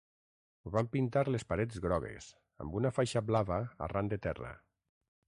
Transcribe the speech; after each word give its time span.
Van 0.75 0.87
pintar 0.95 1.23
les 1.35 1.45
parets 1.53 1.83
grogues, 1.83 2.29
amb 2.65 2.79
una 2.81 2.93
faixa 2.97 3.23
blava 3.29 3.61
arran 3.89 4.11
de 4.15 4.21
terra. 4.29 4.51